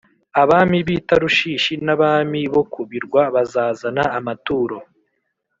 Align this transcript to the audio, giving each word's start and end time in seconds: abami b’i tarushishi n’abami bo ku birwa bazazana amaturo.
abami 0.41 0.77
b’i 0.87 0.97
tarushishi 1.07 1.73
n’abami 1.85 2.41
bo 2.53 2.63
ku 2.71 2.81
birwa 2.89 3.21
bazazana 3.35 4.03
amaturo. 4.17 4.77